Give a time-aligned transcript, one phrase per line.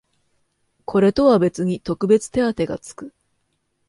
[0.85, 3.13] これとは別に特別手当てがつく